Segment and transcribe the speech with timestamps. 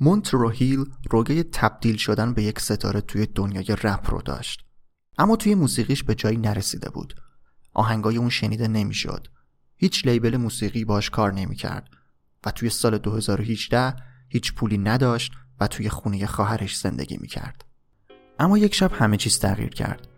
[0.00, 4.64] مونترو هیل رویای تبدیل شدن به یک ستاره توی دنیای رپ رو داشت.
[5.18, 7.14] اما توی موسیقیش به جایی نرسیده بود.
[7.74, 9.26] آهنگای اون شنیده نمی‌شد.
[9.76, 11.88] هیچ label موسیقی باش کار نمی‌کرد
[12.46, 13.96] و توی سال 2018
[14.28, 17.64] هیچ پولی نداشت و توی خونه خواهرش زندگی می‌کرد.
[18.38, 20.08] اما یک شب همه چیز تغییر کرد.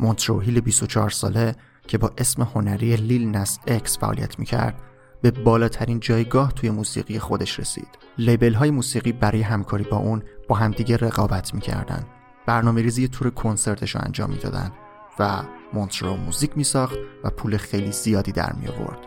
[0.00, 1.54] مونترو هیل 24 ساله
[1.86, 4.82] که با اسم هنری Lil Nas X فعالیت می‌کرد
[5.22, 7.88] به بالاترین جایگاه توی موسیقی خودش رسید.
[8.18, 12.06] لیبل های موسیقی برای همکاری با اون با همدیگه رقابت می‌کردن.
[12.46, 14.72] برنامه ریزی تور کنسرتش رو انجام می‌دادن
[15.18, 15.42] و
[15.72, 18.98] مونترو موزیک میساخت و پول خیلی زیادی در می آورد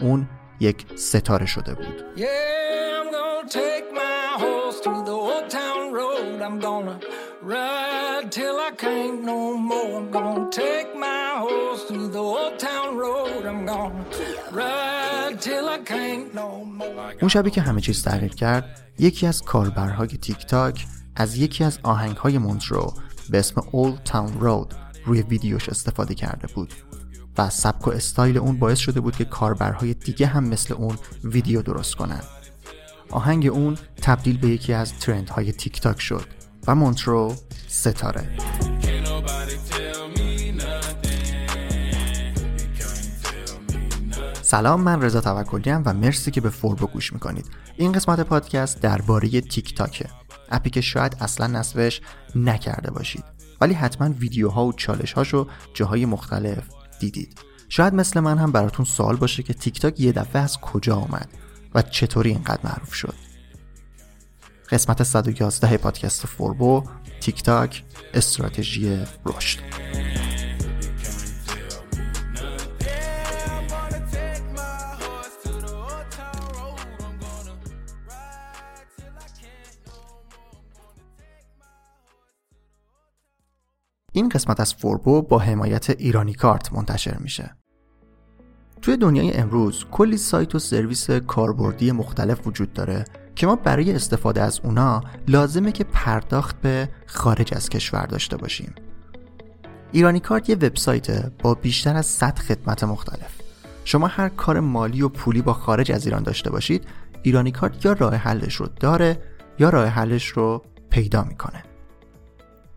[0.00, 0.28] اون
[0.60, 2.04] یک ستاره شده بود.
[7.42, 9.98] Ride till I can't no more.
[9.98, 13.42] I'm gonna take my horse through the old town road.
[13.50, 14.04] I'm gonna
[14.60, 17.16] ride till I can't no more.
[17.20, 20.86] اون شبی که همه چیز تغییر کرد یکی از کاربرهای تیک تاک
[21.16, 22.94] از یکی از آهنگهای مونترو
[23.30, 24.74] به اسم Old Town Road
[25.04, 26.74] روی ویدیوش استفاده کرده بود
[27.38, 31.62] و سبک و استایل اون باعث شده بود که کاربرهای دیگه هم مثل اون ویدیو
[31.62, 32.20] درست کنن
[33.10, 37.34] آهنگ اون تبدیل به یکی از trend های تیک تاک شد و مونترو
[37.68, 38.28] ستاره.
[44.42, 47.46] سلام من رضا توکلی و مرسی که به فوربو گوش می‌کنید.
[47.76, 50.08] این قسمت پادکست درباره تیک تاکه
[50.50, 52.00] app ی که شاید اصلا نصبش
[52.34, 53.24] نکرده باشید
[53.60, 56.64] ولی حتما ویدیوها و چالش هاشو جاهای مختلف
[57.00, 57.38] دیدید.
[57.68, 61.28] شاید مثل من هم براتون سوال باشه که تیک تاک یه دفعه از کجا آمد
[61.74, 63.31] و چطوری اینقدر معروف شد.
[64.72, 66.84] قسمت 111 پادکست فوربو
[67.20, 67.84] تیک تاک
[68.14, 69.58] استراتژی رشد
[84.12, 87.56] این قسمت از فوربو با حمایت ایرانی کارت منتشر میشه.
[88.82, 93.04] توی دنیای امروز کلی سایت و سرویس کاربردی مختلف وجود داره
[93.36, 98.74] که ما برای استفاده از اونا لازمه که پرداخت به خارج از کشور داشته باشیم.
[99.92, 103.40] ایرانی کارت یه وبسایت با بیشتر از 100 خدمت مختلف.
[103.84, 106.84] شما هر کار مالی و پولی با خارج از ایران داشته باشید
[107.22, 109.22] ایرانی کارت یا راه حلش رو داره
[109.58, 111.62] یا راه حلش رو پیدا می‌کنه.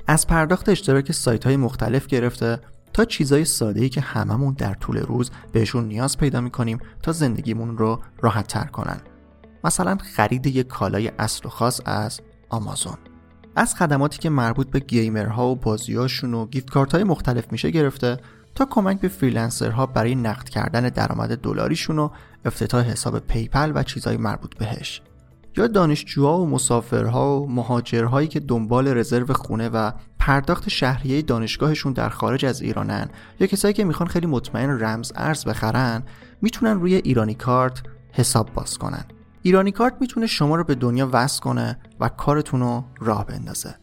[0.08, 2.60] از پرداخت اشتراک سایت های مختلف گرفته
[2.94, 7.78] تا چیزای ساده ای که هممون در طول روز بهشون نیاز پیدا می‌کنیم تا زندگیمون
[7.78, 9.02] رو راحت تر کنن.
[9.66, 12.98] مثلا خرید یک کالای اصل و خاص از آمازون.
[13.56, 17.72] از خدماتی که مربوط به gamer ها و بازیاشون و gift card های مختلف میشه
[17.72, 18.18] گرفته
[18.56, 22.10] تا کمک به freelancer ها برای نقد کردن درآمد دلاریشون و
[22.46, 25.02] افتتاح حساب پیپل و چیزهای مربوط بهش.
[25.58, 32.10] یا دانشجوها و مسافرها و مهاجرهایی که دنبال رزرو خونه و پرداخت شهریه دانشگاهشون در
[32.10, 33.10] خارج از ایرانن
[33.40, 36.04] یا کسایی که می‌خوان خیلی مطمئن رمز ارز بخرن
[36.42, 39.06] می‌تونن روی ایرانی کارت حساب باز کنن.
[39.46, 43.76] ایرانی کارت می‌تونه شما رو به دنیا وصل کنه و کارتون رو راه بندازه.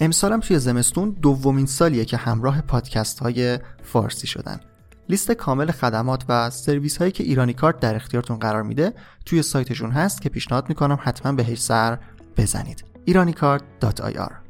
[0.00, 4.60] امسالم توی زمستون دومین سالیه که همراه پادکست های فارسی شدن.
[5.08, 8.92] لیست کامل خدمات و سرویس هایی که ایرانی کارت در اختیارتون قرار میده
[9.26, 11.98] توی سایتشون هست که پیشنهاد می‌کنم حتما بهش سر
[12.36, 12.84] بزنید.
[13.08, 14.41] iraniCard.ir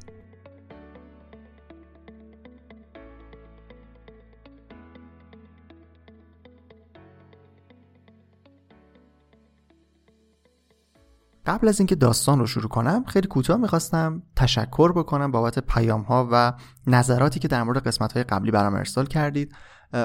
[11.46, 16.28] قبل از اینکه داستان رو شروع کنم خیلی کوتاه می‌خواستم تشکر بکنم بابت پیام ها
[16.32, 16.52] و
[16.86, 19.52] نظراتی که در مورد قسمت های قبلی برام ارسال کردید.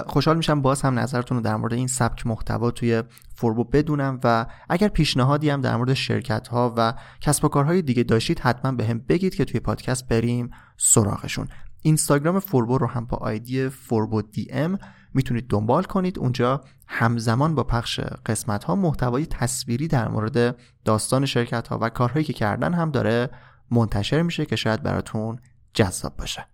[0.08, 3.04] خوشحال میشم باز هم نظرتون رو در مورد این سبک محتوا توی
[3.36, 8.04] فوربو بدونم و اگر پیشنهادی هم در مورد شرکت ها و کسب و کارهای دیگه
[8.04, 11.48] داشتید حتما بهم بگید که توی پادکست بریم سراغشون.
[11.82, 14.78] اینستاگرام فوربو رو هم با آیدی فوربو دی ام
[15.14, 16.20] می‌تونید دنبال کنید.
[16.20, 22.26] اونجا همزمان با پخش قسمت ها محتوای تصویری در مورد داستان شرکت ها و کارهایی
[22.26, 23.30] که کردن هم داره
[23.72, 25.40] منتشر میشه که شاید براتون
[25.74, 26.48] جذاب باشه.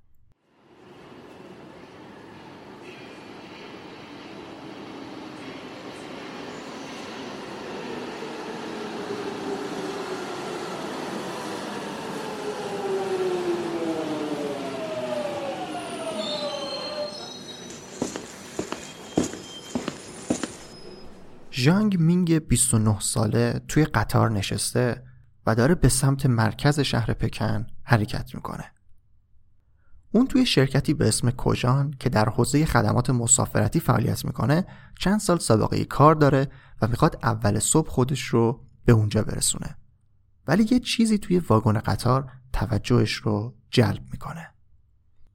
[21.64, 25.04] ژانگ مینگ 29 ساله توی قطار نشسته
[25.46, 28.72] و داره به سمت مرکز شهر پکن حرکت می‌کنه.
[30.12, 34.66] اون توی شرکتی به اسم کوژان که در حوزه خدمات مسافرتی فعالیت می‌کنه
[35.00, 36.48] چند سال سابقه کار داره
[36.82, 39.78] و می‌خواد اول صبح خودش رو به اونجا برسونه.
[40.48, 44.50] ولی یه چیزی توی واگن قطار توجهش رو جلب می‌کنه.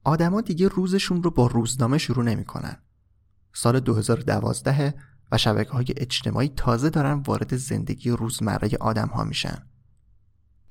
[0.04, 2.76] آدما دیگه روزشون رو با روزنامه شروع نمی‌کنن.
[3.52, 4.94] سال 2012
[5.32, 9.66] و شبکه های اجتماعی تازه دارن وارد زندگی روزمره آدم ها میشن.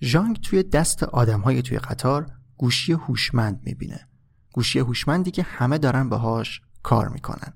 [0.02, 4.08] ژانگ توی دست آدم های توی قطار گوشی هوشمند می‌بینه.
[4.54, 7.54] گوشی هوشمندی که همه دارن باهاش کار می‌کنن.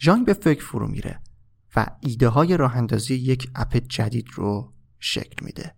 [0.00, 1.20] ژانگ به فکر فرو میره
[1.76, 5.74] و ایده های راه اندازی یک اپ جدید رو شکل میده.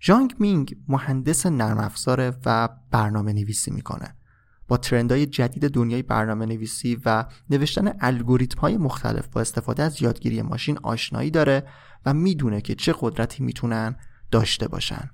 [0.00, 4.17] ژانگ مینگ مهندس نرم افزاره و برنامه نویسی می‌کنه.
[4.68, 10.42] با ترندهای جدید دنیای برنامه نویسی و نوشتن الگوریتم های مختلف با استفاده از یادگیری
[10.42, 11.66] ماشین آشنایی داره
[12.06, 13.96] و می‌دونه که چه قدرتی می‌تونن
[14.30, 15.10] داشته باشن.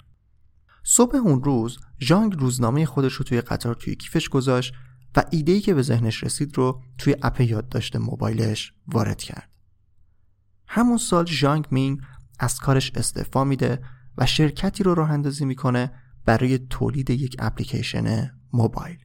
[0.85, 4.75] صبح اون روز ژانگ روزنامه خودش رو توی قطار توی کیفش گذاشت
[5.17, 9.51] و ایده‌ای که به ذهنش رسید رو توی اپ یادداشت موبایلش وارد کرد.
[10.67, 11.99] همون سال ژانگ مینگ
[12.39, 13.83] از کارش استعفا میده
[14.19, 15.93] و شرکتی رو راه اندازی می‌کنه
[16.25, 19.04] برای تولید یک اپلیکیشن موبایل.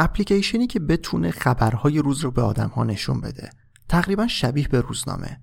[0.00, 3.50] اپلیکیشنی که بتونه خبرهای روز رو به آدم ها نشون بده.
[3.88, 5.40] تقریبا شبیه به روزنامه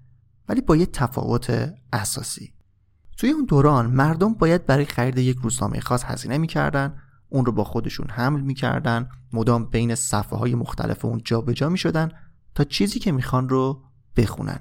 [0.50, 2.54] ولی با یه تفاوت اساسی.
[3.18, 7.64] توی اون دوران مردم باید برای خرید یک روزنامه خاص هزینه می‌کردن اون رو با
[7.64, 12.12] خودشون حمل می‌کردن مدام بین صفحه های مختلف اون جابجا می‌شدن
[12.56, 13.84] تا چیزی که می‌خوان رو
[14.16, 14.60] بخونن.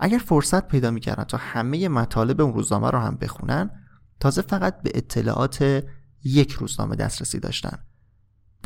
[0.00, 3.70] اگر فرصت پیدا می‌کردن تا همه مطالب اون روزنامه رو هم بخونن
[4.20, 5.84] تازه فقط به اطلاعات
[6.24, 7.78] یک روزنامه دسترسی داشتن.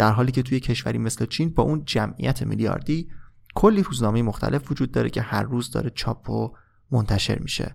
[0.01, 3.09] در حالی که توی کشوری مثل چین با اون جمعیت میلیاردی
[3.55, 6.57] کلی روزنامه مختلف وجود داره که هر روز داره چاپ و
[6.91, 7.75] منتشر میشه.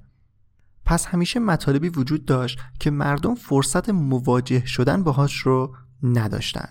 [0.86, 6.70] پس همیشه مطالبی وجود داشت که مردم فرصت مواجه شدن باهاش رو نداشتن.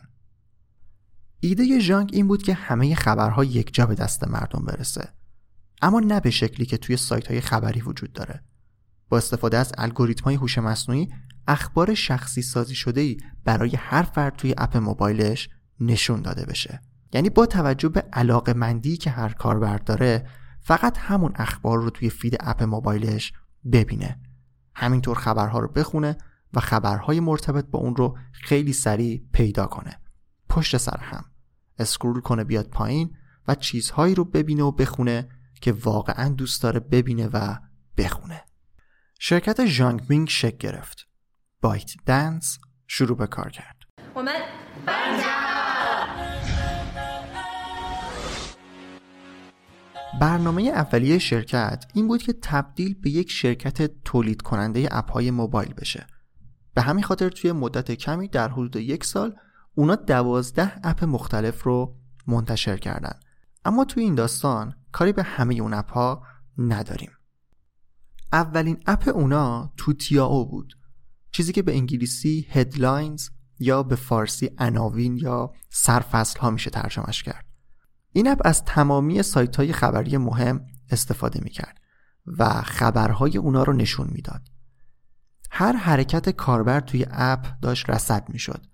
[1.41, 5.09] ایده ژانگ این بود که همه خبرها یک جا به دست مردم برسه.
[5.83, 8.45] اما نه به شکلی که توی سایت های خبری وجود داره.
[9.09, 11.09] با استفاده از الگوریتم های هوش مصنوعی
[11.49, 15.49] اخبار شخصی سازی شده ای برای هر فرد توی اپ موبایلش
[15.81, 16.81] نشون داده بشه.
[17.13, 20.27] یعنی با توجه به علاقه مندی که هر کاربر داره
[20.61, 23.33] فقط همون اخبار رو توی feed اپ موبایلش
[23.73, 24.21] ببینه.
[24.75, 26.17] همینطور خبرها رو بخونه
[26.55, 30.01] و خبرهای مرتبط با اون رو خیلی سریع پیدا کنه.
[30.49, 31.25] پشت سر هم
[31.79, 33.17] scroll کنه بیاد پایین
[33.49, 35.29] و چیزهایی رو ببینه و بخونه
[35.61, 37.57] که واقعا دوست داره ببینه و
[37.97, 38.45] بخونه.
[39.19, 41.09] شرکت ژانگ مینگ شک گرفت.
[41.65, 43.77] بایت دنس شروع به کار کرد.
[50.21, 56.07] برنامه اولیه شرکت این بود که تبدیل به یک شرکت تولید کننده اپهای موبایل بشه.
[56.75, 59.37] به همین خاطر توی مدت کمی در حدود یک سال
[59.75, 63.15] اونا دوازده اپ مختلف رو منتشر کردن.
[63.65, 66.23] اما توی این داستان کاری به همه اون اپ ها
[66.59, 67.11] نداریم.
[68.33, 70.75] اولین اپ اونا توتیاو بود.
[71.35, 77.45] چیزی که به انگلیسی headlines یا به فارسی عناوین یا سرفصل ها میشه ترجمهش کرد.
[78.13, 81.81] این اپ از تمامی سایت های خبری مهم استفاده می‌کرد
[82.27, 84.43] و خبرهای اونا رو نشون می‌داد.
[85.51, 88.67] هر حرکت کاربر توی اپ داشت رصد می‌شد.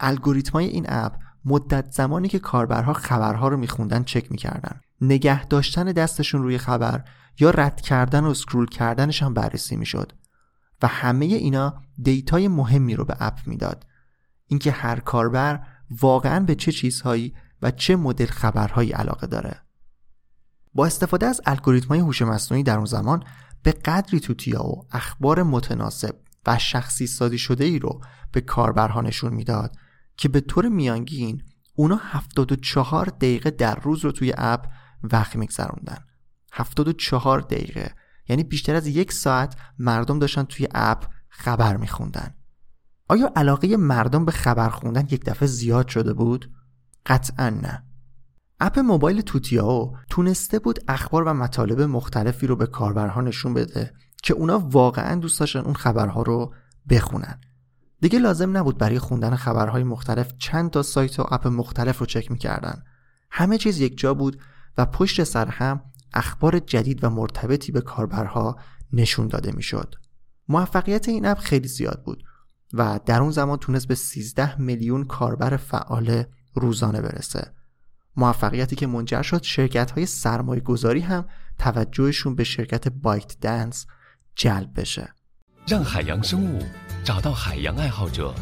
[0.00, 4.80] الگوریتمای این اپ مدت زمانی که کاربرها خبرها رو میخوندن چک می‌کردن.
[5.00, 7.04] نگه داشتن دستشون روی خبر
[7.40, 10.19] یا رد کردن و scroll کردنش هم بررسی می‌شد.
[10.82, 13.86] و همه اینا data ی مهمی رو به اپ می‌داد.
[14.46, 19.62] اینکه هر کاربر واقعا به چه چیزهایی و چه مدل خبرهایی علاقه داره.
[20.74, 23.24] با استفاده از الگوریتم‌های هوش مصنوعی در اون زمان
[23.62, 28.00] به قدری توتیاو اخبار متناسب و شخصی سازی شده ای رو
[28.32, 29.76] به کاربرها نشون می‌داد
[30.16, 31.42] که به طور میانگین
[31.74, 34.66] اونا 74 دقیقه در روز رو توی اپ
[35.02, 36.04] وقت میگذروندن.
[36.52, 37.94] 74 دقیقه.
[38.30, 42.34] یعنی بیشتر از یک ساعت مردم داشتن توی اپ خبر میخوندن.
[43.08, 46.50] آیا علاقه مردم به خبر خوندن یک دفعه زیاد شده بود؟
[47.06, 47.84] قطعا نه.
[48.60, 54.34] اپ موبایل توتیاو تونسته بود اخبار و مطالب مختلفی رو به کاربرها نشون بده که
[54.34, 56.54] اونا واقعا دوست داشتن اون خبرها رو
[56.90, 57.40] بخونن.
[58.00, 62.30] دیگه لازم نبود برای خوندن خبرهای مختلف چند تا سایت و اپ مختلف رو چک
[62.30, 62.82] می‌کردن.
[63.30, 64.40] همه چیز یک جا بود
[64.78, 65.80] و پشت سر هم
[66.13, 68.57] اخبار جدید و مرتبطی به کاربرها
[68.93, 69.95] نشون داده میشد.
[70.47, 72.23] موفقیت این اپ خیلی زیاد بود
[72.73, 76.23] و در اون زمان تونست به 13 میلیون کاربر فعال
[76.53, 77.53] روزانه برسه.
[78.17, 81.25] موفقیتی که منجر شد شرکت های سرمایه گذاری هم
[81.59, 83.85] توجهشون به شرکت بایت دنس
[84.35, 85.13] جلب بشه.
[85.67, 86.61] 让海洋生物
[87.03, 88.35] 找到海洋爱好者，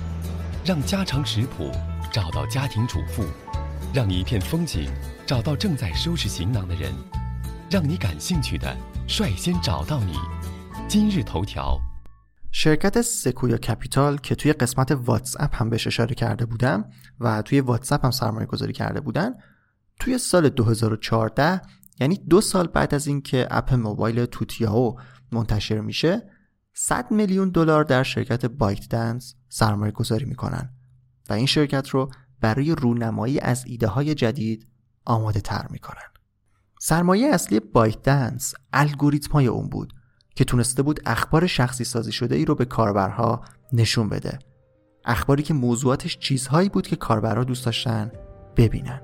[0.65, 1.71] 让家常食谱
[2.11, 3.23] 找到家庭主妇，
[3.93, 4.91] 让一片风景
[5.25, 6.91] 找到正在收拾行囊的人，
[7.69, 8.75] 让你感兴趣的
[9.07, 10.13] 率先找到你。
[10.87, 11.79] 今日头条
[12.51, 16.85] شرکت سکویا کپیتال که توی قسمت واتس اپ هم بهش اشاره کرده بودم
[17.19, 19.33] و توی واتس اپ هم سرمایه گذاری کرده بودن
[19.99, 21.61] توی سال 2014
[21.99, 24.99] یعنی دو سال بعد از اینکه اپ موبایل توتیاو
[25.31, 26.29] منتشر میشه
[26.73, 30.69] 100 میلیون دلار در شرکت بایت دنس سرمایه گذاری میکنن
[31.29, 34.67] و این شرکت رو برای رونمایی از ایده های جدید
[35.05, 36.13] آماده تر میکنن
[36.80, 39.92] سرمایه اصلی بایت دنس الگوریتم های اون بود
[40.34, 43.40] که تونسته بود اخبار شخصی سازی شده ای رو به کاربرها
[43.72, 44.38] نشون بده
[45.04, 48.12] اخباری که موضوعاتش چیزهایی بود که کاربرها دوست داشتن
[48.56, 49.00] ببینن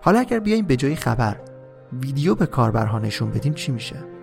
[0.00, 1.40] حالا اگر بیایم به جای خبر
[1.92, 4.13] ویدیو به کاربرها نشون بدیم چی میشه؟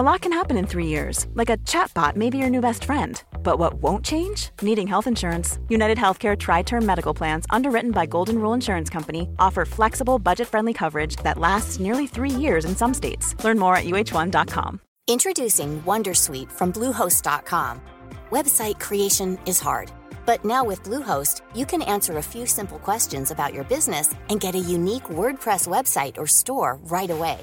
[0.00, 2.84] A lot can happen in three years, like a chatbot may be your new best
[2.84, 3.22] friend.
[3.42, 4.48] But what won't change?
[4.62, 5.58] Needing health insurance.
[5.68, 10.48] United Healthcare Tri Term Medical Plans, underwritten by Golden Rule Insurance Company, offer flexible, budget
[10.48, 13.34] friendly coverage that lasts nearly three years in some states.
[13.44, 14.80] Learn more at uh1.com.
[15.06, 17.82] Introducing Wondersuite from Bluehost.com.
[18.30, 19.92] Website creation is hard,
[20.24, 24.40] but now with Bluehost, you can answer a few simple questions about your business and
[24.40, 27.40] get a unique WordPress website or store right away.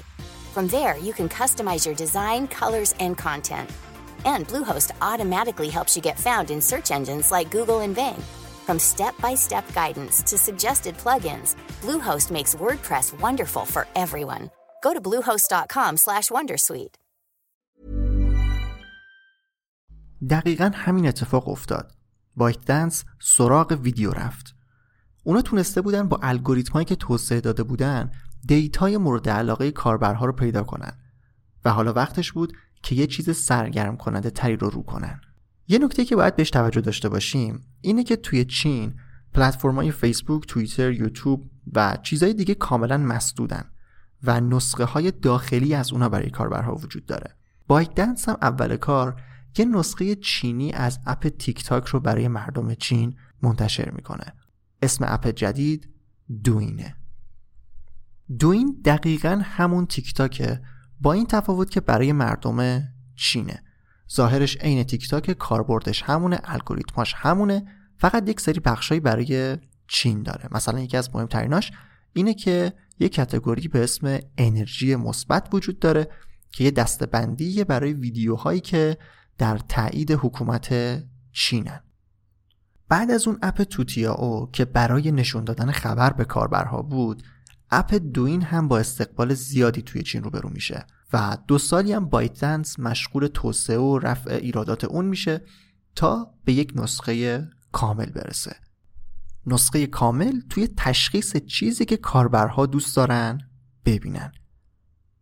[0.57, 3.69] From there, you can customize your design, colors, and content.
[4.31, 8.21] And Bluehost automatically helps you get found in search engines like Google and Bing.
[8.67, 11.49] From step-by-step guidance to suggested plugins,
[11.83, 14.43] Bluehost makes WordPress wonderful for everyone.
[14.85, 16.95] Go to bluehost.com/wondersuite.
[20.29, 21.91] دقیقا همین اتفاق افتاد.
[22.35, 24.55] بایت دنس سراغ ویدیو رفت.
[25.23, 28.11] اونا تونسته بودن با الگوریتمایی که توسعه داده بودن
[28.46, 30.92] دیتای مورد علاقه کاربرها رو پیدا کنن
[31.64, 32.52] و حالا وقتش بود
[32.82, 35.20] که یه چیز سرگرم کننده تری رو رو کنن
[35.68, 38.94] یه نکته که باید بهش توجه داشته باشیم اینه که توی چین
[39.34, 43.64] پلتفرم‌های فیسبوک، توییتر، یوتیوب و چیزهای دیگه کاملا مسدودن
[44.22, 47.34] و نسخه های داخلی از اونا برای کاربرها وجود داره.
[47.68, 49.20] بایت دنس هم اول کار
[49.58, 54.32] یه نسخه چینی از اپ تیک تاک رو برای مردم چین منتشر می‌کنه.
[54.82, 55.88] اسم اپ جدید
[56.44, 56.97] دوینه
[58.38, 60.60] دوین دقیقا همون تیک تاکه
[61.00, 62.82] با این تفاوت که برای مردم
[63.16, 63.62] چینه.
[64.12, 67.64] ظاهرش عین تیک تاک کاربردش همونه الگوریتماش همونه
[67.96, 69.58] فقط یک سری بخشایی برای
[69.88, 70.48] چین داره.
[70.52, 71.72] مثلا یکی از مهمتریناش
[72.12, 76.08] اینه که یک کتگوری به اسم انرژی مثبت وجود داره
[76.52, 78.98] که یه دستبندی برای ویدیوهایی که
[79.38, 80.74] در تایید حکومت
[81.32, 81.80] چینن.
[82.88, 83.84] بعد از اون اپ
[84.18, 87.22] او که برای نشون دادن خبر به کاربرها بود
[87.70, 92.40] اپ دوین هم با استقبال زیادی توی چین روبرو میشه و دو سالی هم بایت
[92.40, 95.40] دنس مشغول توسعه و رفع ایرادات اون میشه
[95.94, 98.56] تا به یک نسخه کامل برسه.
[99.46, 103.40] نسخه کامل توی تشخیص چیزی که کاربرها دوست دارن
[103.84, 104.32] ببینن.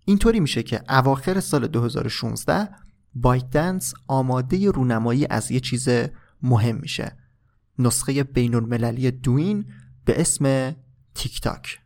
[0.05, 2.69] اینطوری میشه که اواخر سال 2016
[3.15, 5.89] بایت دنس آماده رونمایی از یه چیز
[6.43, 7.17] مهم میشه.
[7.79, 9.67] نسخه بین المللی دوین
[10.05, 10.77] به اسم
[11.15, 11.86] تیک تاک.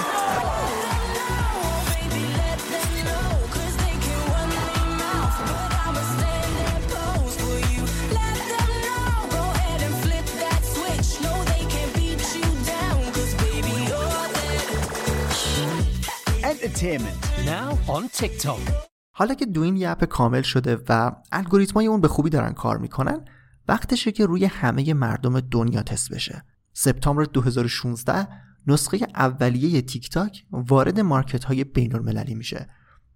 [16.61, 18.71] Now on TikTok.
[19.11, 23.25] حالا که دوین یه اپ کامل شده و الگوریتمای اون به خوبی دارن کار می‌کنن
[23.67, 26.43] وقتشه که روی همه مردم دنیا تست بشه.
[26.73, 28.27] سپتامبر 2016
[28.67, 32.69] نسخه اولیه تیک تاک وارد مارکت های بین المللی میشه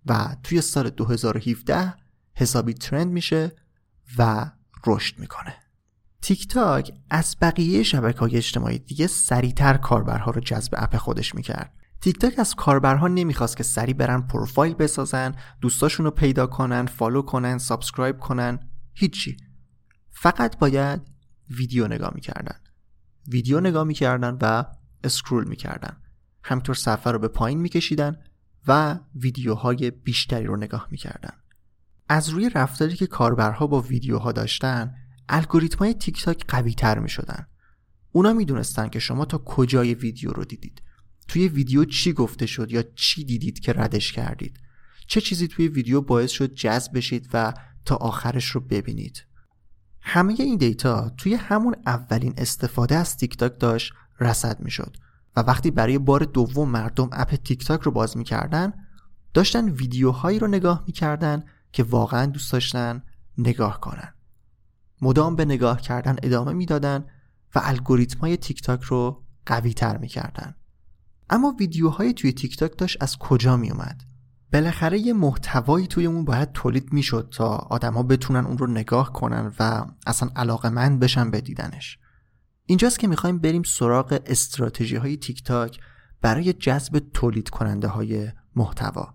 [0.05, 1.93] و توی سال 2017
[2.33, 3.51] حسابی trend میشه
[4.17, 4.51] و
[4.87, 5.55] رشد می‌کنه.
[6.21, 11.73] تیک تاک از بقیه شبکه های اجتماعی دیگه سریعتر کاربرها رو جذب اپ خودش می‌کرد.
[12.05, 17.21] تیک تاک از کاربرها نمی‌خواست که سریع برن پروفایل بسازن دوستاشون رو پیدا کنن follow
[17.21, 18.59] کنن subscribe کنن.
[18.93, 19.37] هیچی.
[20.11, 21.01] فقط باید
[21.49, 22.59] ویدیو نگاه می‌کردن.
[23.27, 24.63] ویدیو نگاه می‌کردن و
[25.03, 25.97] scroll می‌کردن.
[26.43, 28.15] همینطور صفحه رو به پایین میکشیدن
[28.67, 31.33] و ویدیوهای بیشتری رو نگاه می‌کردن.
[32.09, 34.95] از روی رفتاری که کاربرها با ویدیوها داشتن
[35.29, 37.47] الگوریتم های تیک تاک قوی تر می شدن.
[38.11, 40.81] اونا می‌دونستن که شما تا کجای ویدیو رو دیدید.
[41.27, 44.59] توی ویدیو چی گفته شد یا چی دیدید که ردش کردید؟
[45.07, 47.53] چه چیزی توی ویدیو باعث شد جذب بشید و
[47.85, 49.25] تا آخرش رو ببینید؟
[50.01, 54.97] همه این data توی همون اولین استفاده از تیک تاک داشت رصد می‌شد
[55.35, 58.73] و وقتی برای بار دوم مردم اپ تیک تاک رو باز می‌کردن
[59.33, 63.03] داشتن ویدیوهایی رو نگاه می‌کردن که واقعا دوست داشتن
[63.37, 64.13] نگاه کنن.
[65.01, 67.05] مدام به نگاه کردن ادامه می‌دادن
[67.55, 70.55] و الگوریتم های تیک تاک رو قوی تر می‌کردن.
[71.29, 74.03] اما ویدیوهای توی تیک تاک داشت از کجا می اومد
[74.53, 79.53] بالاخره یه محتوایی توی اون باید تولید می‌شد تا آدما بتونن اون رو نگاه کنن
[79.59, 81.99] و اصلا علاقه من بشن به دیدنش.
[82.65, 85.79] اینجاست که می‌خوایم بریم سراغ استراتژی های تیک تاک
[86.21, 89.14] برای جذب تولید کننده های محتوا.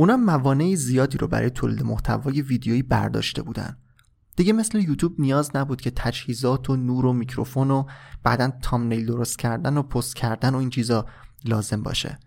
[0.00, 3.76] اونا موانع زیادی رو برای تولید محتوای ویدیویی برداشته بودن.
[4.36, 7.84] دیگه مثل یوتیوب نیاز نبود که تجهیزات و نور و میکروفون و
[8.22, 11.06] بعدا تامنیل درست کردن و پست کردن و این چیزا
[11.44, 12.18] لازم باشه.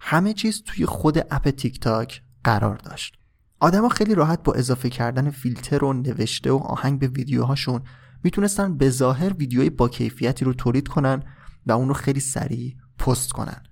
[0.00, 3.16] همه چیز توی خود اپ تیک تاک قرار داشت.
[3.60, 7.82] آدما خیلی راحت با اضافه کردن فیلتر و نوشته و آهنگ به ویدیوهاشون
[8.24, 11.22] می‌تونستن به ظاهر ویدیوی با کیفیتی رو تولید کنن
[11.66, 13.62] و اون رو خیلی سریع پست کنن.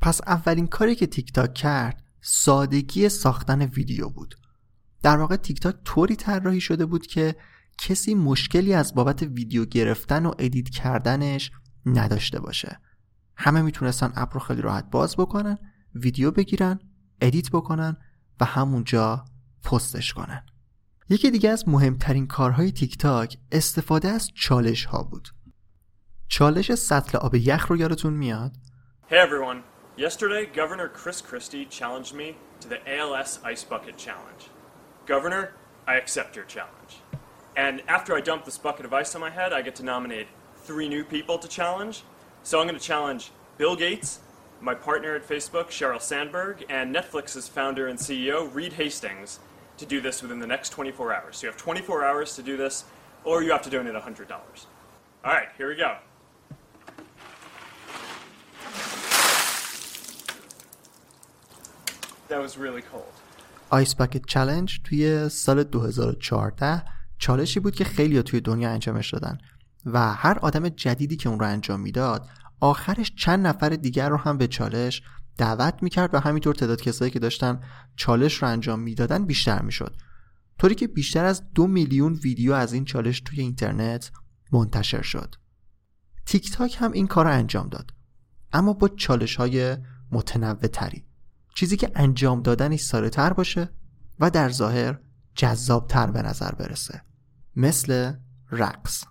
[0.00, 4.34] پس اولین کاری که تیک تاک کرد سادگی ساختن ویدیو بود.
[5.02, 7.36] در واقع تیک تاک طوری طراحی شده بود که
[7.78, 11.50] کسی مشکلی از بابت ویدیو گرفتن و edit کردنش
[11.86, 12.80] نداشته باشه.
[13.36, 15.58] همه می‌تونستن اپ رو خیلی راحت باز بکنن
[15.94, 16.78] ویدیو بگیرن
[17.20, 17.96] edit بکنن
[18.40, 19.24] و همونجا
[19.64, 20.46] پستش کنن.
[21.08, 25.28] یکی دیگه از مهمترین کارهای تیک تاک استفاده از چالش ها بود.
[26.28, 28.56] چالش سطل آب یخ رو یادتون میاد؟
[29.10, 29.71] Hey everyone.
[29.94, 34.48] Yesterday, Governor Chris Christie challenged me to the ALS Ice Bucket Challenge.
[35.04, 35.52] Governor,
[35.86, 37.02] I accept your challenge.
[37.56, 40.28] And after I dump this bucket of ice on my head, I get to nominate
[40.56, 42.04] three new people to challenge.
[42.42, 44.20] So I'm going to challenge Bill Gates,
[44.62, 49.40] my partner at Facebook, Sheryl Sandberg, and Netflix's founder and CEO, Reed Hastings,
[49.76, 51.36] to do this within the next 24 hours.
[51.36, 52.86] So you have 24 hours to do this,
[53.24, 54.30] or you have to donate $100.
[54.30, 54.40] All
[55.24, 55.98] right, here we go.
[62.32, 62.58] That was.
[63.70, 66.82] آیس باکت چالش توی سال 2014
[67.18, 69.38] چالشی بود که خیلی توی دنیا انجامش دادن
[69.86, 72.28] و هر آدم جدیدی که اون رو انجام می‌داد
[72.60, 75.02] آخرش چند نفر دیگر رو هم به چالش
[75.38, 77.60] دعوت می‌کرد و همینطور تعداد کسایی که داشتن
[77.96, 79.96] چالش رو انجام می‌دادن بیشتر می‌شد.
[80.58, 84.10] طوری که بیشتر از دو میلیون ویدیو از این چالش توی اینترنت
[84.52, 85.34] منتشر شد.
[86.26, 87.90] تیک تاک هم این کار رو انجام داد.
[88.52, 89.76] اما با چالش های
[90.12, 91.04] متنوع تری
[91.54, 93.68] چیزی که انجام دادنش ساده تر باشه
[94.20, 94.98] و در ظاهر
[95.34, 97.02] جذاب تر به نظر برسه
[97.56, 98.12] مثل
[98.50, 99.04] رقص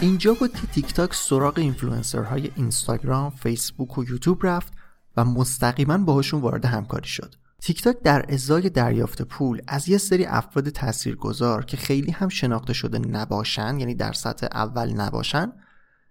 [0.00, 4.72] اینجا بود که تیک تاک سراغ اینفلوئنسرهای اینستاگرام، فیسبوک و یوتیوب رفت
[5.16, 7.34] و مستقیما باهاشون وارد همکاری شد.
[7.60, 12.72] تیک تاک در ازای دریافت پول از یه سری افراد تاثیرگذار که خیلی هم شناخته
[12.72, 15.52] شده نباشن یعنی در سطح اول نباشن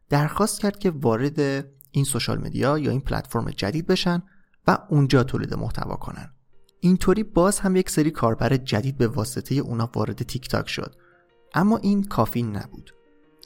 [0.09, 4.23] درخواست کرد که وارد این social media یا این پلتفرم جدید بشن
[4.67, 6.33] و اونجا تولید محتوا کنن.
[6.79, 10.95] اینطوری باز هم یک سری کاربر جدید به واسطه اونا وارد تیک تاک شد.
[11.53, 12.93] اما این کافی نبود.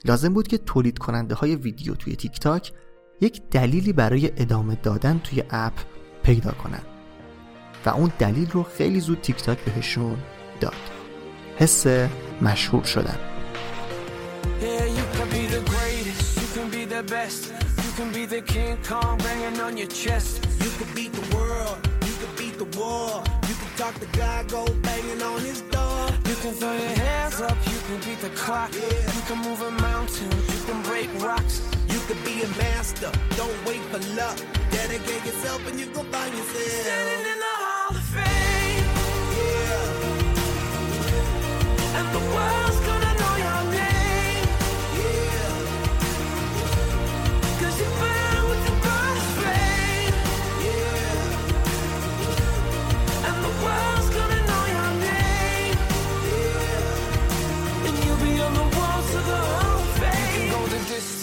[0.04, 2.72] لازم بود که تولید کننده های ویدیو توی تیک تاک
[3.20, 5.72] یک دلیلی برای ادامه دادن توی اپ
[6.22, 6.93] پیدا کنن.
[7.86, 10.16] و اون دلیل رو خیلی زود تیک تاک بهشون
[10.60, 10.74] داد
[11.58, 11.86] حس
[12.42, 13.18] مشهور شدن
[23.76, 25.64] talk the guy, go banging on his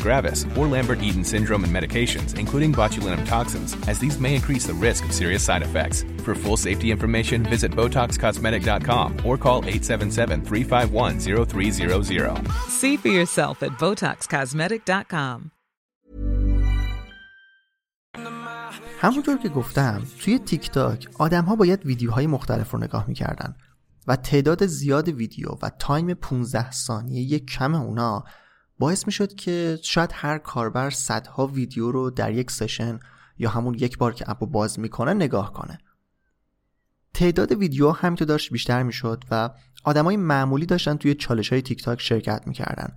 [0.00, 5.04] gravis, or Lambert-Eaton syndrome and medications, including botulinum toxins, as these may increase the risk
[5.04, 6.06] of serious side effects.
[6.24, 12.48] For full safety information, visit BotoxCosmetic.com or call 877-351-0300.
[12.68, 15.50] See for yourself at BotoxCosmetic.com.
[19.02, 23.54] همونطور که گفتم توی تیک تاک آدم ها باید ویدیوهای مختلف رو نگاه می‌کردن
[24.06, 28.24] و تعداد زیاد ویدیو و time 15 ثانیه‌ای کم اونا
[28.80, 33.00] باعث می‌شد که شاید هر کاربر صدها ویدیو رو در یک session
[33.38, 35.78] یا همون یک بار که اپو باز می‌کنه نگاه کنه.
[37.14, 39.50] تعداد ویدیو همینطور داشت بیشتر می‌شد و
[39.84, 42.96] آدمای معمولی داشتن توی چالش های تیک تاک شرکت می‌کردن.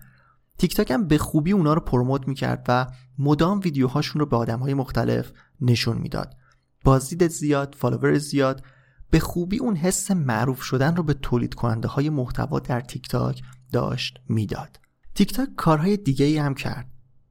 [0.58, 2.88] تیک تاک هم به خوبی اونا رو promote می‌کرد و
[3.20, 6.34] مدام ویدیوهاشون رو به آدم های مختلف نشون می‌داد.
[6.84, 8.64] بازدید زیاد فالوور زیاد
[9.10, 13.42] به خوبی اون حس معروف شدن رو به تولید کننده های محتوا در تیک تاک
[13.72, 14.83] داشت می‌داد.
[15.16, 16.88] تیک تاک کارهای دیگه ای هم کرد.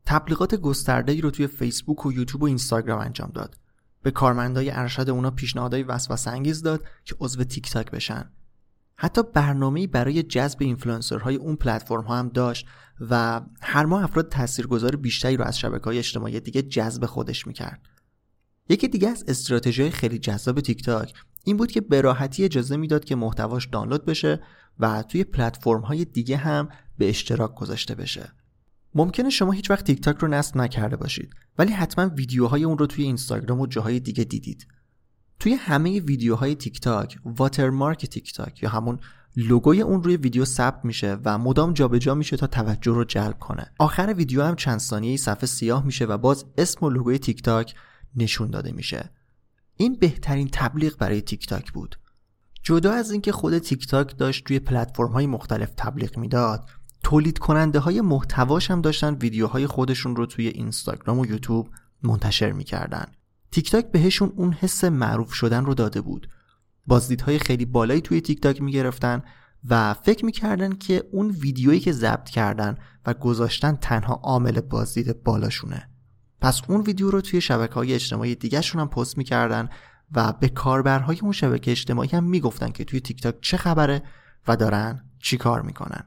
[0.06, 3.56] تبلیغات گسترده ای رو توی فیسبوک و یوتیوب و اینستاگرام انجام داد.
[4.02, 8.30] به کارمندای ارشد اونا پیشنهادهای وسوسه انگیز داد که عضو تیک تاک بشن.
[8.96, 12.66] حتی برنامه‌ای برای جذب اینفلوئنسرهای اون پلتفرم ها هم داشت
[13.10, 17.80] و هر ماه افراد تاثیرگذار بیشتری رو از شبکه های اجتماعی دیگه جذب خودش می‌کرد.
[18.68, 21.14] یکی دیگه از استراتژی خیلی جذاب تیک تاک
[21.44, 24.42] این بود که به راحتی اجازه می‌داد که محتواش دانلود بشه
[24.78, 28.32] و توی پلتفرم های دیگه هم به اشتراک گذاشته بشه.
[28.94, 32.86] ممکنه شما هیچ وقت تیک تاک رو نصب نکرده باشید ولی حتما ویدیوهای اون رو
[32.86, 34.66] توی اینستاگرام و جاهای دیگه دیدید.
[35.38, 38.98] توی همه ویدیوهای تیک تاک watermark تیک تاک یا همون
[39.36, 43.72] لوگوی اون روی ویدیو ثبت میشه و مدام جابجا میشه تا توجه رو جلب کنه.
[43.78, 47.74] آخر ویدیو هم چند ثانیه صفحه سیاه میشه و باز اسم و لوگوی تیک تاک
[48.16, 49.10] نشون داده میشه.
[49.76, 51.98] این بهترین تبلیغ برای تیک تاک بود.
[52.62, 56.68] جدا از اینکه خود تیک تاک داشت توی پلتفرم های مختلف تبلیغ می‌داد
[57.12, 61.68] تولید کننده های محتواش هم داشتن ویدیوهای خودشون رو توی اینستاگرام و یوتیوب
[62.02, 63.04] منتشر می‌کردن.
[63.50, 66.28] تیک تاک بهشون اون حس معروف شدن رو داده بود.
[66.86, 69.22] بازدیدهای خیلی بالایی توی تیک تاک می‌گرفتن
[69.68, 75.88] و فکر می‌کردن که اون ویدیویی که ضبط کردن و گذاشتن تنها عامل بازدید بالاشونه.
[76.40, 79.68] پس اون ویدیو رو توی شبکه های اجتماعی دیگهشون هم پست می‌کردن
[80.12, 84.02] و به کاربرهای اون شبکه اجتماعی هم می‌گفتن که توی تیک تاک چه خبره
[84.48, 86.04] و دارن چی کار می‌کنن.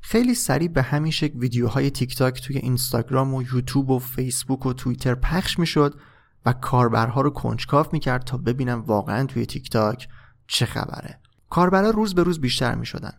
[0.00, 4.72] خیلی سریع به همین شکل ویدیوهای تیک تاک توی اینستاگرام و یوتیوب و فیسبوک و
[4.72, 6.00] توییتر پخش می‌شد
[6.46, 10.08] و کاربرها رو کنجکاو می‌کرد تا ببینن واقعا توی تیک تاک
[10.46, 11.20] چه خبره.
[11.50, 13.12] کاربرها روز به روز بیشتر می‌شدن.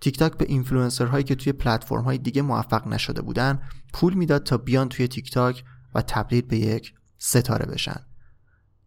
[0.00, 4.42] تیک تاک به اینفلوئنسر هایی که توی پلتفرم های دیگه موفق نشده بودن پول می‌داد
[4.42, 8.00] تا بیان توی تیک تاک و تبدیل به یک ستاره بشن.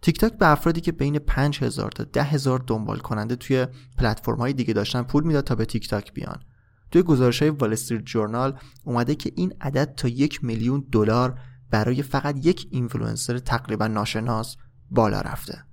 [0.01, 4.73] تیک تاک به افرادی که بین 5000 تا 10000 دنبال کننده توی پلتفرم های دیگه
[4.73, 6.39] داشتن پول می‌داد تا به تیک تاک بیان.
[6.91, 12.01] توی گزارش های وال استریت جورنال اومده که این عدد تا یک میلیون دلار برای
[12.01, 14.57] فقط یک اینفلوئنسر تقریبا ناشناس
[14.91, 15.63] بالا رفته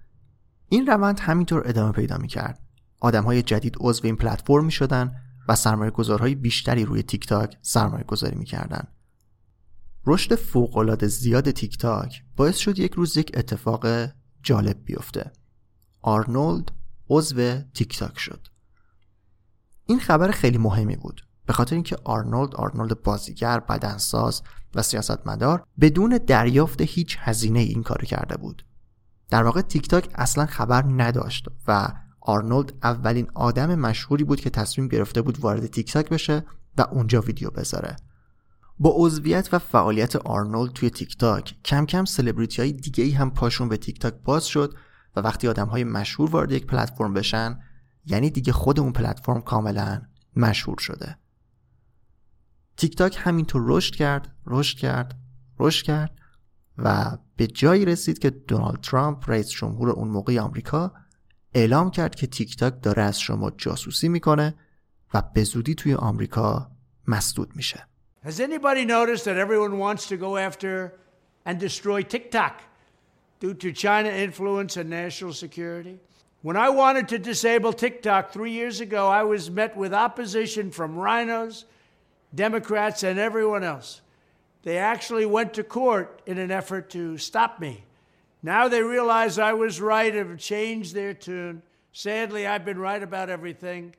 [0.69, 2.61] این روند همینطور ادامه پیدا می‌کرد
[3.01, 5.15] آدم های جدید عضو این پلتفرم می شدن
[5.49, 8.85] و سرمایه گذارهای بیشتری روی تیک تاک سرمایه گذاری می کردن.
[10.07, 13.87] رشد فوقالعاده زیاد تیک تاک باعث شد یک روز یک اتفاق
[14.43, 15.33] جالب بیفته.
[16.03, 16.73] آرنولد
[17.11, 18.47] عضو تیک تاک شد.
[19.87, 21.27] این خبر خیلی مهمی بود.
[21.47, 24.43] به خاطر اینکه آرنولد آرنولد بازیگر بدنساز
[24.75, 28.67] و سیاستمدار بدون دریافت هیچ هزینه‌ای این کار کرده بود.
[29.31, 31.89] در واقع تیک تاک اصلا خبر نداشت و
[32.21, 36.45] آرنولد اولین آدم مشهوری بود که تصمیم گرفته بود وارد تیک تاک بشه
[36.79, 37.97] و اونجا ویدیو بذاره.
[38.79, 43.31] با عضویت و فعالیت آرنولد توی تیک تاک کم کم سلبریتی های دیگه ای هم
[43.31, 44.75] پاشون به تیک تاک باز شد
[45.17, 47.59] و وقتی آدم های مشهور وارد یک پلتفرم بشن
[48.07, 50.03] یعنی دیگه خود اون پلتفرم کاملا
[50.37, 51.17] مشهور شده
[52.77, 55.15] تیک تاک همینطور رشد کرد رشد کرد
[55.59, 56.19] رشد کرد
[56.79, 60.93] و به جایی رسید که دونالد ترامپ رئیس جمهور اون موقع آمریکا
[61.55, 64.55] اعلام کرد که تیک تاک داره از شما جاسوسی می‌کنه
[65.15, 66.71] و به زودی توی آمریکا
[67.07, 67.87] مسدود میشه
[68.25, 70.73] Has anybody noticed that everyone wants to go after
[71.47, 72.55] and destroy TikTok
[73.39, 76.01] due to China influence and national security?
[76.46, 80.98] When I wanted to disable TikTok three years ago, I was met with opposition from
[80.98, 81.66] rhinos,
[82.34, 84.02] Democrats, and everyone else.
[84.64, 87.86] They actually went to court in an effort to stop me.
[88.44, 91.62] Now they realize I was right and have changed their tune.
[91.92, 93.96] Sadly, I've been right about everything.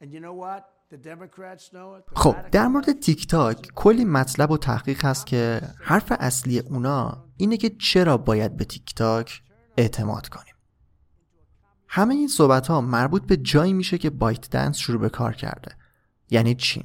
[0.00, 0.70] And you know what?
[0.90, 2.04] The Democrats know it.
[2.16, 7.56] خب در مورد تیک تاک کلی مطلب و تحقیق هست که حرف اصلی اونا اینه
[7.56, 9.42] که چرا باید به تیک تاک
[9.76, 10.54] اعتماد کنیم
[11.91, 15.75] همه این صحبت ها مربوط به جایی میشه که بایت دنس شروع به کار کرده.
[16.29, 16.83] یعنی چین.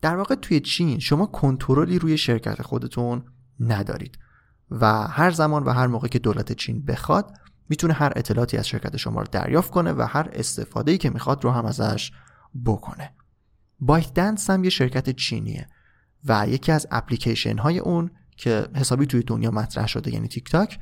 [0.00, 3.24] در واقع توی چین شما کنترلی روی شرکت خودتون
[3.60, 4.18] ندارید
[4.70, 7.34] و هر زمان و هر موقع که دولت چین بخواد
[7.68, 11.50] می‌تونه هر اطلاعاتی از شرکت شما رو دریافت کنه و هر استفاده که می‌خواد رو
[11.50, 12.12] هم ازش
[12.64, 13.14] بکنه.
[13.80, 15.68] بایت دنس هم یه شرکت چینیه
[16.24, 20.78] و یکی از اپلیکیشن های اون که حسابی توی دنیا مطرح شده یعنی تیک تاک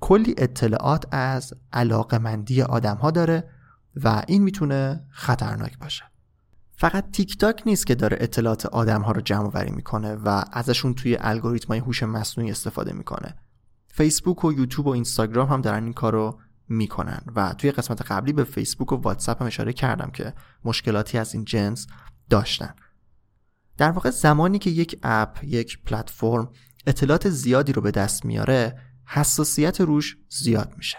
[0.00, 3.50] کلی اطلاعات از علاقمندی آدم ها داره
[3.96, 6.04] و این می‌تونه خطرناک باشه.
[6.76, 10.94] فقط تیک تاک نیست که داره اطلاعات آدم ها رو جمع وری می‌کنه و ازشون
[10.94, 13.36] توی الگوریتم های هوش مصنوعی استفاده می‌کنه.
[13.88, 18.44] فیسبوک و یوتیوب و اینستاگرام هم دارن این کارو می‌کنن و توی قسمت قبلی به
[18.44, 20.34] فیسبوک و واتساپ هم اشاره کردم که
[20.64, 21.86] مشکلاتی از این جنس
[22.30, 22.74] داشتن.
[23.78, 26.48] در واقع زمانی که یک اپ یک پلتفرم
[26.86, 28.78] اطلاعات زیادی رو به دست میاره
[29.12, 30.98] حساسیت روش زیاد میشه.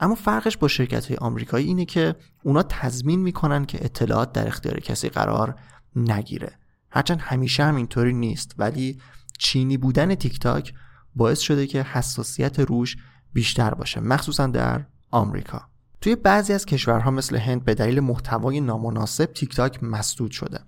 [0.00, 4.80] اما فرقش با شرکت های آمریکایی اینه که اونا تضمین می‌کنن که اطلاعات در اختیار
[4.80, 5.58] کسی قرار
[5.96, 6.58] نگیره.
[6.90, 9.00] هرچند همیشه هم اینطوری نیست ولی
[9.38, 10.74] چینی بودن تیک تاک
[11.14, 12.96] باعث شده که حساسیت روش
[13.32, 15.62] بیشتر باشه مخصوصا در آمریکا.
[16.00, 20.60] توی بعضی از کشورها مثل هند به دلیل محتوای نامناسب تیک تاک مسدود شده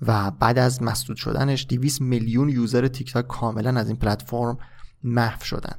[0.00, 4.58] و بعد از مسدود شدنش 200 میلیون user تیک تاک کاملا از این پلتفرم
[5.02, 5.78] محو شدن.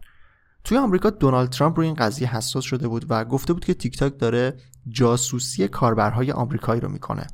[0.66, 3.98] توی آمریکا دونالد ترامپ روی این قضیه حساس شده بود و گفته بود که تیک
[3.98, 4.58] تاک داره
[4.90, 7.28] جاسوسی کاربرهای آمریکایی رو می‌کنه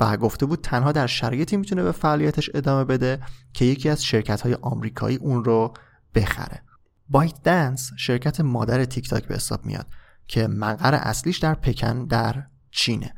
[0.00, 3.20] و گفته بود تنها در شرایطی می‌تونه به فعالیتش ادامه بده
[3.52, 5.74] که یکی از شرکت های آمریکایی اون رو
[6.14, 6.62] بخره.
[7.08, 9.86] بایت دنس شرکت مادر تیک تاک به حساب میاد
[10.28, 13.14] که مقر اصلیش در پکن در چینه.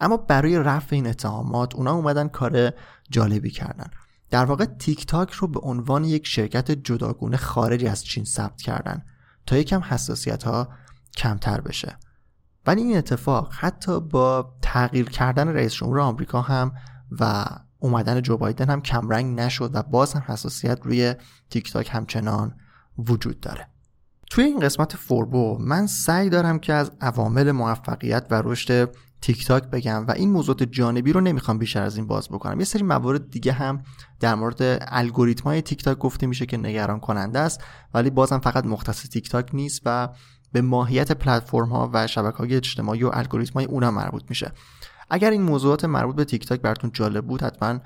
[0.00, 2.72] اما برای رفع این اتهامات اونا اومدن کار
[3.10, 3.90] جالبی کردن.
[4.30, 9.04] در واقع تیک تاک رو به عنوان یک شرکت جداگونه خارج از چین ثبت کردن
[9.46, 10.68] تا یکم حساسیت ها
[11.16, 11.98] کمتر بشه.
[12.66, 16.72] ولی این اتفاق حتی با تغییر کردن رئیس جمهور آمریکا هم
[17.20, 17.44] و
[17.78, 21.14] اومدن جو بایدن هم کمرنگ نشد و باز هم حساسیت روی
[21.50, 22.54] تیک تاک همچنان
[22.98, 23.66] وجود داره.
[24.30, 29.64] توی این قسمت فوربو من سعی دارم که از عوامل موفقیت و رشد تیک تاک
[29.64, 32.58] بگم و این موضوعات جانبی رو نمی‌خوام بیشتر از این باز بکنم.
[32.58, 33.82] یه سری موارد دیگه هم
[34.20, 38.66] در مورد الگوریتم های تیک تاک گفته میشه که نگران کننده است ولی بازم فقط
[38.66, 40.08] مختص تیک تاک نیست و
[40.52, 44.52] به ماهیت پلتفرم ها و شبکه های اجتماعی و الگوریتم های اونها مربوط میشه.
[45.10, 47.80] اگر این موضوعات مربوط به تیک تاک براتون جالب بود حتما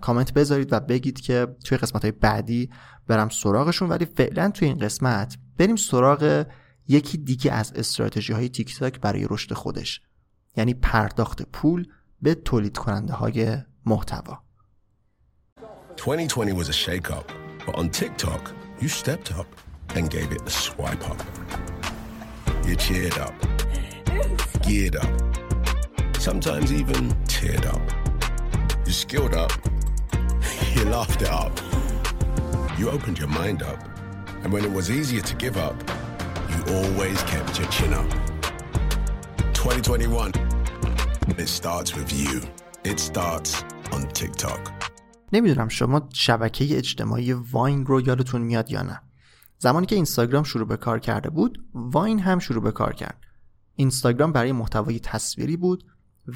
[0.00, 2.70] کامنت بذارید و بگید که توی قسمت های بعدی
[3.06, 3.88] برم سراغشون.
[3.88, 6.46] ولی فعلا توی این قسمت بریم سراغ
[6.88, 10.00] یکی دیگه از استراتژی های تیک تاک برای رشد خودش.
[10.55, 11.87] یعنی پرداخت پول
[12.21, 14.43] به تولید کننده های محتوا
[15.97, 17.31] 2020 was a shake up,
[17.65, 19.45] but on TikTok, you stepped up
[19.95, 21.21] and gave it a swipe up.
[22.65, 23.35] You cheered up,
[24.65, 25.13] geared up,
[26.17, 27.81] sometimes even teared up.
[28.85, 29.53] You skilled up,
[30.75, 31.55] you laughed it up.
[32.77, 33.79] You opened your mind up,
[34.43, 35.75] and when it was easier to give up,
[36.51, 38.09] you always kept your chin up.
[39.58, 40.32] 2021.
[41.42, 42.40] It starts with you.
[42.84, 44.70] It starts on TikTok.
[45.32, 49.00] نمی‌دونم شما شبکه اجتماعی واین رو یادتون میاد یا نه.
[49.58, 53.24] زمانی که اینستاگرام شروع به کار کرده بود، واین هم شروع به کار کرد.
[53.74, 55.84] اینستاگرام برای محتوای تصویری بود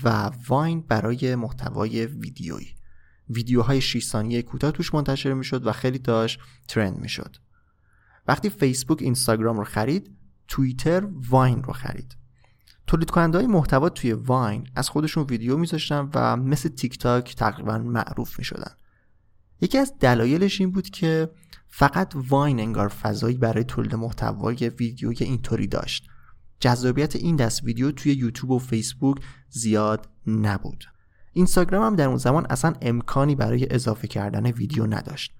[0.04, 2.74] و واین برای محتوای ویدیویی.
[3.30, 7.36] ویدیوهای 6 ثانیه کوتاه توش منتشر می‌شد و خیلی داشت ترند می‌شد.
[8.28, 10.16] وقتی فیسبوک اینستاگرام رو خرید،
[10.48, 12.16] توییتر واین رو خرید.
[12.92, 17.78] تولید کننده های محتوا توی واین از خودشون ویدیو میذاشتن و مثل تیک تاک تقریبا
[17.78, 18.72] معروف می‌شدن.
[19.60, 21.30] یکی از دلایلش این بود که
[21.68, 26.08] فقط واین انگار فضایی برای تولید محتوای ویدیوی اینطوری داشت.
[26.60, 29.16] جذابیت این دست ویدیو توی یوتیوب و فیسبوک
[29.48, 30.84] زیاد نبود.
[31.32, 35.32] اینستاگرام هم در اون زمان اصلا امکانی برای اضافه کردن ویدیو نداشت.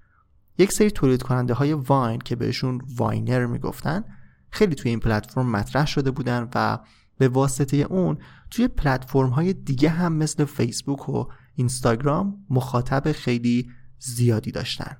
[0.59, 4.05] یک سری تولید کننده های واین که بهشون واینر می‌گفتن
[4.51, 6.79] خیلی توی این پلتفرم مطرح شده بودن و
[7.23, 8.19] به واسطه اون
[8.51, 14.97] توی پلتفرم های دیگه هم مثل فیسبوک و اینستاگرام مخاطب خیلی زیادی داشتن.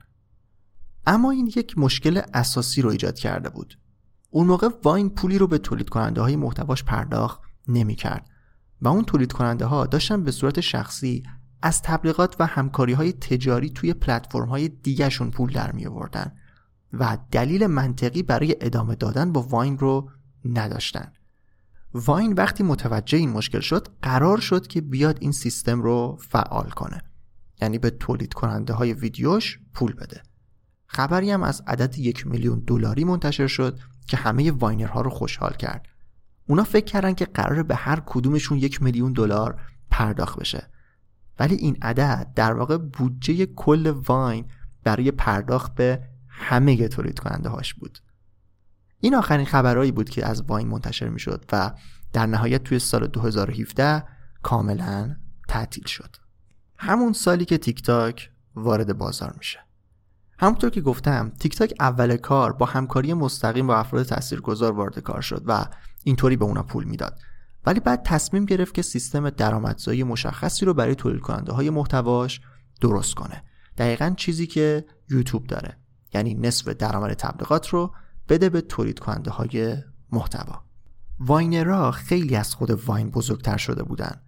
[1.07, 3.79] اما این یک مشکل اساسی رو ایجاد کرده بود.
[4.31, 8.31] اون موقع واین پولی رو به تولید کننده های محتواش پرداخت نمی کرد
[8.83, 11.23] و اون تولید کننده ها داشتن به صورت شخصی
[11.63, 16.33] از تبلیغات و همکاری های تجاری توی پلتفرم های دیگهشون پول در می آوردن
[16.93, 20.11] و دلیل منطقی برای ادامه دادن با واین رو
[20.45, 21.13] نداشتن.
[21.95, 27.03] واین وقتی متوجه این مشکل شد قرار شد که بیاد این سیستم رو فعال کنه.
[27.63, 30.23] یعنی به تولید کننده های ویدیوش پول بده.
[30.87, 35.87] خبری هم از عدد یک میلیون دلاری منتشر شد که همه واینرها رو خوشحال کرد.
[36.47, 40.69] اونا فکر کردن که قرار به هر کدومشون یک میلیون دلار پرداخت بشه.
[41.39, 44.45] ولی این عدد در واقع بودجه کل واین
[44.85, 47.99] برای پرداخت به همه تولید کننده هاش بود.
[49.05, 51.73] این آخرین خبرهایی بود که از واین منتشر می شد و
[52.13, 54.05] در نهایت توی سال 2017
[54.43, 55.17] کاملا
[55.49, 56.17] تعطیل شد.
[56.77, 59.59] همون سالی که تیک تاک وارد بازار میشه.
[60.39, 65.21] همونطور که گفتم تیک تاک اول کار با همکاری مستقیم با افراد تاثیرگذار وارد کار
[65.21, 65.67] شد و
[66.05, 67.19] اینطوری به اونا پول می‌داد.
[67.67, 72.41] ولی بعد تصمیم گرفت که سیستم درآمدزایی مشخصی رو برای تولید کننده های محتواش
[72.81, 73.43] درست کنه.
[73.79, 75.77] دقیقا چیزی که یوتیوب داره
[76.15, 77.95] یعنی نصف درآمد تبلیغات رو
[78.29, 79.77] بده به تولید کننده های
[80.13, 80.63] محتوا.
[81.21, 84.21] واینرها خیلی از خود واین بزرگتر شده بودن.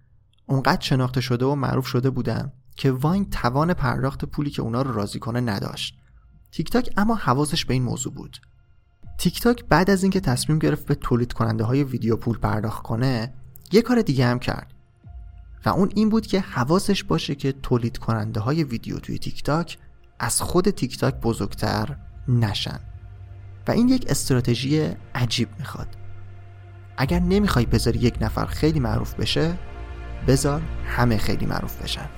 [0.45, 4.91] اونقدر شناخته شده و معروف شده بودن که واین توان پرداخت پولی که اونا رو
[4.91, 5.97] راضی کنه نداشت.
[6.51, 8.37] تیک تاک اما حواسش به این موضوع بود.
[9.17, 13.33] تیک تاک بعد از اینکه تصمیم گرفت به تولید کننده های ویدیو پول پرداخت کنه
[13.71, 14.73] یه کار دیگه هم کرد.
[15.65, 19.77] و اون این بود که حواسش باشه که تولید کننده های ویدیو توی تیک تاک
[20.19, 21.97] از خود تیک تاک بزرگتر
[22.27, 22.79] نشن.
[23.67, 25.87] و این یک استراتژی عجیب می‌خواد.
[26.97, 29.53] اگر نمی‌خوای بذاری یک نفر خیلی معروف بشه
[30.27, 32.09] بذار همه خیلی معروف بشن.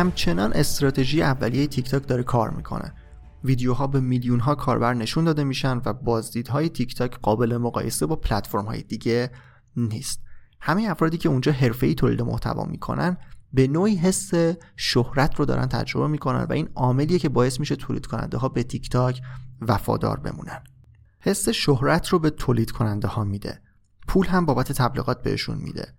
[0.00, 2.94] همچنان استراتژی اولیه تیک تاک داره کار می‌کنه.
[3.44, 8.16] ویدیوها به میلیون ها کاربر نشون داده میشن و بازدیدهای تیک تاک قابل مقایسه با
[8.16, 9.30] پلتفرم های دیگه
[9.76, 10.22] نیست.
[10.60, 13.16] همه افرادی که اونجا ای تولید محتوا می‌کنن
[13.52, 14.30] به نوعی حس
[14.76, 18.62] شهرت رو دارن تجربه می‌کنن و این عاملیه که باعث میشه تولید کننده ها به
[18.62, 19.22] تیک تاک
[19.60, 20.62] وفادار بمونن.
[21.20, 23.62] حس شهرت رو به تولید کننده ها میده.
[24.08, 25.94] پول هم بابت تبلیغات بهشون میده.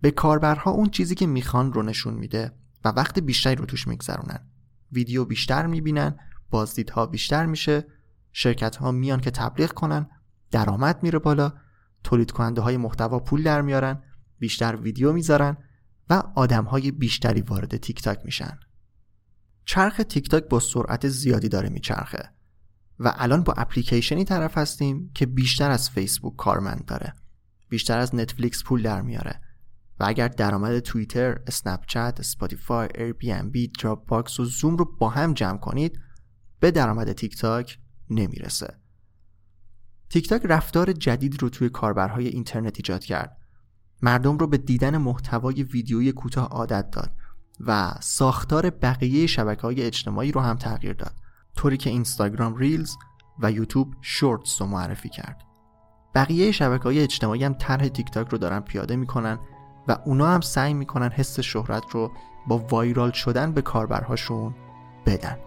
[0.00, 2.52] به کاربرها اون چیزی که می‌خوان رو نشون میده.
[2.84, 4.46] و وقت بیشتری رو توش میگذرونن.
[4.92, 6.18] ویدیو بیشتر می‌بینن
[6.50, 7.86] بازدیدها بیشتر میشه
[8.32, 10.08] شرکت ها میان که تبلیغ کنن
[10.50, 11.52] درآمد میره بالا
[12.04, 14.02] تولید کننده های محتوا پول در میارن
[14.38, 15.56] بیشتر ویدیو می‌ذارن
[16.10, 18.58] و آدم های بیشتری وارد تیک تاک میشن.
[19.64, 22.30] چرخ تیک تاک با سرعت زیادی داره میچرخه
[22.98, 27.14] و الان با اپلیکیشنی طرف هستیم که بیشتر از فیسبوک کارمند داره.
[27.68, 29.40] بیشتر از نتفلیکس پول در میاره.
[30.00, 34.96] و اگر درآمد توییتر، اسنپ اسپاتیفای، ایر بی ان بی، دراپ باکس و زوم رو
[34.98, 36.00] با هم جمع کنید
[36.60, 37.78] به درآمد تیک تاک
[38.10, 38.74] نمی‌رسه.
[40.10, 43.36] تیک تاک رفتار جدید رو توی کاربرهای اینترنت ایجاد کرد.
[44.02, 47.10] مردم رو به دیدن محتوای ویدیویی کوتاه عادت داد
[47.60, 51.14] و ساختار بقیه شبکه های اجتماعی رو هم تغییر داد.
[51.56, 52.96] طوری که اینستاگرام ریلز
[53.38, 55.42] و یوتیوب شورتس رو معرفی کرد.
[56.14, 59.38] بقیه شبکه های اجتماعی هم طرح تیک تاک رو دارن پیاده می‌کنن
[59.88, 62.12] و اونا هم سعی می‌کنن حس شهرت رو
[62.46, 64.54] با وایرال شدن به کاربرهاشون
[65.06, 65.38] بدن.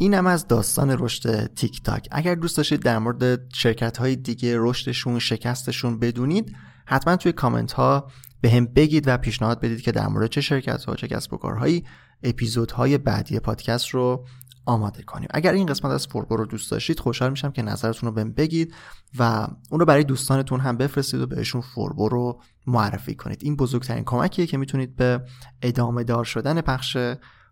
[0.00, 5.18] اینم از داستان رشد تیک تاک اگر دوست داشتید در مورد شرکت های دیگه رشدشون
[5.18, 6.56] شکستشون بدونید
[6.86, 8.10] حتما توی کامنت ها
[8.40, 11.84] بهم بگید و پیشنهاد بدید که در مورد چه شرکت ها چه کسب و کارهایی
[12.22, 14.26] اپیزودهای بعدی پادکست رو
[14.66, 15.28] آماده کنیم.
[15.30, 18.74] اگر این قسمت از فوربو رو دوست داشتید خوشحال میشم که نظرتون رو بهم بگید
[19.18, 23.40] و اون رو برای دوستانتون هم بفرستید و بهشون فوربو رو معرفی کنید.
[23.42, 25.24] این بزرگترین کمکیه که می‌تونید به
[25.62, 26.96] ادامه دار شدن پخش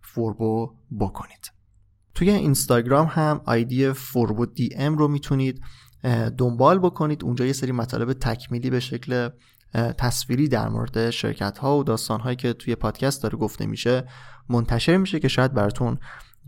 [0.03, 1.53] فوربو بکنید.
[2.15, 5.61] توی اینستاگرام هم آیدی فوربو دی ام رو می‌تونید
[6.39, 7.25] دنبال بکنید.
[7.25, 9.29] اونجا یه سری مطالب تکمیلی به شکل
[9.73, 14.09] تصویری در مورد شرکت ها و داستان هایی که توی پادکست داره گفته میشه
[14.49, 15.99] منتشر میشه که شاید براتون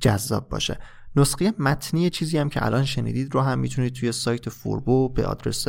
[0.00, 0.78] جذاب باشه.
[1.16, 5.66] نسخه متنی چیزی هم که الان شنیدید رو هم می‌تونید توی سایت فوربو به آدرس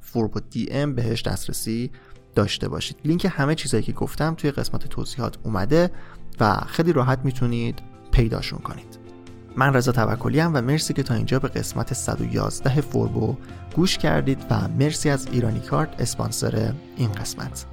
[0.00, 1.90] فوربو دی ام بهش دسترسی
[2.34, 2.96] داشته باشید.
[3.04, 5.90] لینک همه چیزایی که گفتم توی قسمت توضیحات اومده
[6.40, 8.98] و خیلی راحت می‌تونید پیداشون کنید.
[9.56, 13.36] من رضا توکلی و مرسی که تا اینجا به قسمت 111 فوربو
[13.72, 17.71] گوش کردید و مرسی از ایرانی کارت اسپانسر این قسمت.